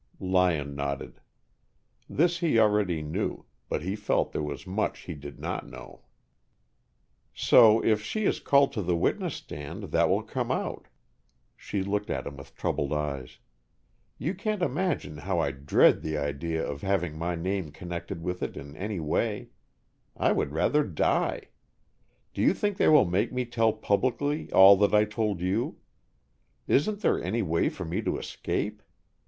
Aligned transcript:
Lyon 0.19 0.73
nodded. 0.75 1.21
This 2.09 2.39
he 2.39 2.57
already 2.57 3.03
knew, 3.03 3.45
but 3.69 3.83
he 3.83 3.95
felt 3.95 4.31
there 4.31 4.41
was 4.41 4.65
much 4.65 5.01
he 5.01 5.13
did 5.13 5.37
not 5.39 5.69
know. 5.69 6.05
"So 7.35 7.83
if 7.83 8.01
she 8.01 8.25
is 8.25 8.39
called 8.39 8.73
to 8.73 8.81
the 8.81 8.95
witness 8.97 9.35
stand, 9.35 9.91
that 9.91 10.09
will 10.09 10.23
come 10.23 10.49
out." 10.49 10.87
She 11.55 11.83
looked 11.83 12.09
at 12.09 12.25
him 12.25 12.35
with 12.37 12.55
troubled 12.55 12.91
eyes. 12.91 13.37
"You 14.17 14.33
can't 14.33 14.63
imagine 14.63 15.19
how 15.19 15.37
I 15.37 15.51
dread 15.51 16.01
the 16.01 16.17
idea 16.17 16.65
of 16.67 16.81
having 16.81 17.15
my 17.15 17.35
name 17.35 17.69
connected 17.69 18.23
with 18.23 18.41
it 18.41 18.57
in 18.57 18.75
any 18.75 18.99
way. 18.99 19.49
I 20.17 20.31
would 20.31 20.51
rather 20.51 20.83
die! 20.83 21.49
Do 22.33 22.41
you 22.41 22.55
think 22.55 22.77
they 22.77 22.87
will 22.89 23.05
make 23.05 23.31
me 23.31 23.45
tell 23.45 23.71
publicly 23.71 24.51
all 24.51 24.77
that 24.77 24.95
I 24.95 25.05
told 25.05 25.41
you? 25.41 25.77
Isn't 26.67 27.01
there 27.01 27.23
any 27.23 27.43
way 27.43 27.69
for 27.69 27.85
me 27.85 28.01
to 28.01 28.17
escape? 28.17 28.81